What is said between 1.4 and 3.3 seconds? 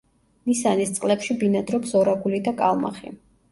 ბინადრობს ორაგული და კალმახი.